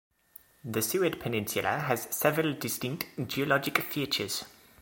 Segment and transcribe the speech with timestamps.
[0.65, 4.45] The Seward Peninsula has several distinct geologic features.